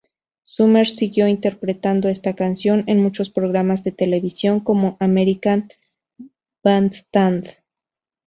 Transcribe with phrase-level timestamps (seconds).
[0.45, 5.69] Summer siguió interpretando esta canción en muchos programas de televisión como "American
[6.63, 7.57] Bandstand".